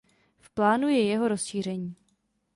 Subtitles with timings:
[0.39, 1.95] V plánu je jeho rozšíření.